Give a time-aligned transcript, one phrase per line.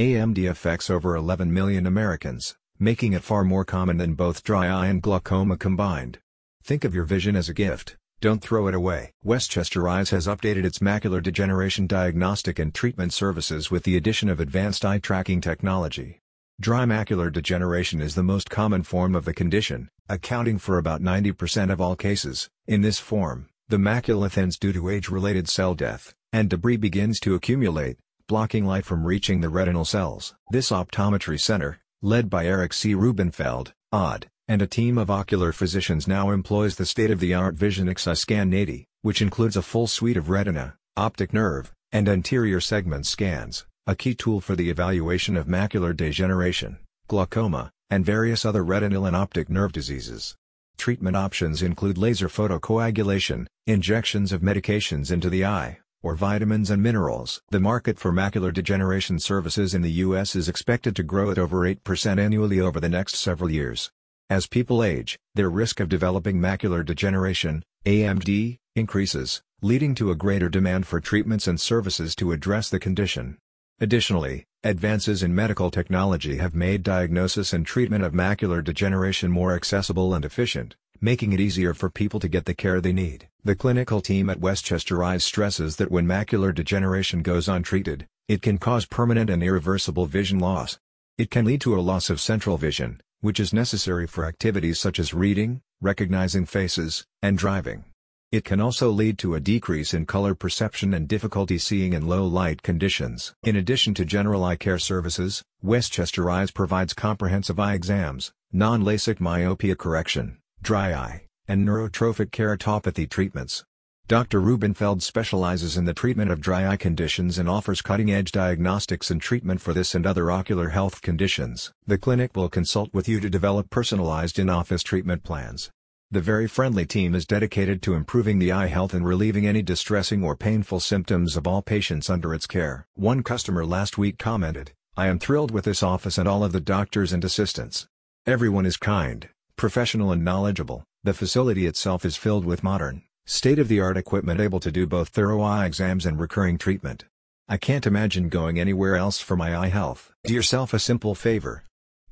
[0.00, 4.86] AMD affects over 11 million Americans, making it far more common than both dry eye
[4.86, 6.20] and glaucoma combined.
[6.64, 9.12] Think of your vision as a gift, don't throw it away.
[9.22, 14.40] Westchester Eyes has updated its macular degeneration diagnostic and treatment services with the addition of
[14.40, 16.18] advanced eye tracking technology.
[16.58, 21.70] Dry macular degeneration is the most common form of the condition, accounting for about 90%
[21.70, 22.48] of all cases.
[22.66, 27.34] In this form, the macula thins due to age-related cell death, and debris begins to
[27.34, 27.98] accumulate,
[28.30, 30.36] blocking light from reaching the retinal cells.
[30.52, 32.94] This optometry center, led by Eric C.
[32.94, 38.86] Rubenfeld, OD, and a team of ocular physicians now employs the state-of-the-art Vision Scan 80,
[39.02, 44.14] which includes a full suite of retina, optic nerve, and anterior segment scans, a key
[44.14, 49.72] tool for the evaluation of macular degeneration, glaucoma, and various other retinal and optic nerve
[49.72, 50.36] diseases.
[50.78, 57.42] Treatment options include laser photocoagulation, injections of medications into the eye, or vitamins and minerals.
[57.50, 60.34] The market for macular degeneration services in the U.S.
[60.34, 63.90] is expected to grow at over 8% annually over the next several years.
[64.28, 70.48] As people age, their risk of developing macular degeneration, AMD, increases, leading to a greater
[70.48, 73.36] demand for treatments and services to address the condition.
[73.80, 80.14] Additionally, advances in medical technology have made diagnosis and treatment of macular degeneration more accessible
[80.14, 83.28] and efficient, making it easier for people to get the care they need.
[83.42, 88.58] The clinical team at Westchester Eyes stresses that when macular degeneration goes untreated, it can
[88.58, 90.78] cause permanent and irreversible vision loss.
[91.16, 94.98] It can lead to a loss of central vision, which is necessary for activities such
[94.98, 97.84] as reading, recognizing faces, and driving.
[98.32, 102.24] It can also lead to a decrease in color perception and difficulty seeing in low
[102.24, 103.34] light conditions.
[103.42, 109.74] In addition to general eye care services, Westchester Eyes provides comprehensive eye exams, non-LASIK myopia
[109.74, 113.64] correction, dry eye, and neurotrophic keratopathy treatments.
[114.08, 114.40] Dr.
[114.40, 119.60] Rubenfeld specializes in the treatment of dry eye conditions and offers cutting-edge diagnostics and treatment
[119.60, 121.72] for this and other ocular health conditions.
[121.86, 125.70] The clinic will consult with you to develop personalized in-office treatment plans.
[126.10, 130.24] The very friendly team is dedicated to improving the eye health and relieving any distressing
[130.24, 132.84] or painful symptoms of all patients under its care.
[132.96, 136.60] One customer last week commented, I am thrilled with this office and all of the
[136.60, 137.86] doctors and assistants.
[138.26, 139.28] Everyone is kind,
[139.60, 140.84] professional and knowledgeable.
[141.04, 145.66] The facility itself is filled with modern, State-of-the-art equipment able to do both thorough eye
[145.66, 147.04] exams and recurring treatment.
[147.46, 150.10] I can't imagine going anywhere else for my eye health.
[150.24, 151.62] Do yourself a simple favor.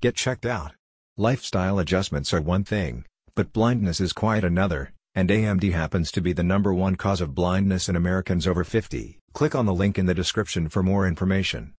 [0.00, 0.72] Get checked out.
[1.16, 3.04] Lifestyle adjustments are one thing,
[3.36, 7.34] but blindness is quite another, and AMD happens to be the number one cause of
[7.34, 9.20] blindness in Americans over 50.
[9.34, 11.76] Click on the link in the description for more information.